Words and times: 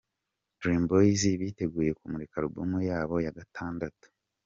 Dream 0.59 0.83
Boyz 0.89 1.21
biteguye 1.39 1.91
kumurika 1.97 2.35
album 2.43 2.71
yabo 2.89 3.15
ya 3.25 3.33
gatandatu. 3.37 4.05